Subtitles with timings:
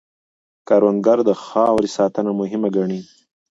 [0.67, 3.01] کروندګر د خاورې ساتنه مهم ګڼي